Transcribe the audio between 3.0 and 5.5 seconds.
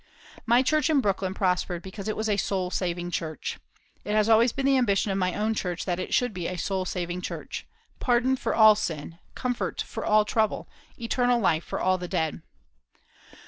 church. It has always been the ambition of my